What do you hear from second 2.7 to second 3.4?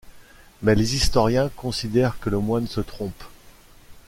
trompe.